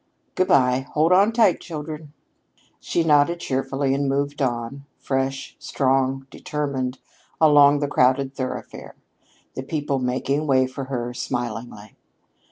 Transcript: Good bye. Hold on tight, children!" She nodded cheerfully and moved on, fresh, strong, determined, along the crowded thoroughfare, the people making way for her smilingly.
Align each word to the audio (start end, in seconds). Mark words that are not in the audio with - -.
Good 0.33 0.47
bye. 0.47 0.87
Hold 0.95 1.11
on 1.13 1.31
tight, 1.31 1.61
children!" 1.61 2.13
She 2.79 3.03
nodded 3.03 3.39
cheerfully 3.39 3.93
and 3.93 4.09
moved 4.09 4.41
on, 4.41 4.85
fresh, 4.97 5.55
strong, 5.59 6.25
determined, 6.31 6.97
along 7.39 7.81
the 7.81 7.87
crowded 7.87 8.33
thoroughfare, 8.33 8.95
the 9.53 9.61
people 9.61 9.99
making 9.99 10.47
way 10.47 10.65
for 10.65 10.85
her 10.85 11.13
smilingly. 11.13 11.95